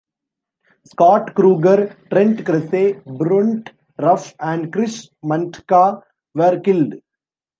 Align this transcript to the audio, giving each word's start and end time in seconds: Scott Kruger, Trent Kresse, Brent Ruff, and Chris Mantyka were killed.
Scott 0.83 1.35
Kruger, 1.35 1.95
Trent 2.09 2.39
Kresse, 2.43 3.03
Brent 3.19 3.69
Ruff, 3.99 4.33
and 4.39 4.73
Chris 4.73 5.07
Mantyka 5.23 6.01
were 6.33 6.59
killed. 6.59 6.95